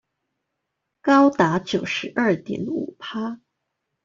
[1.03, 3.39] 高達九十二點五趴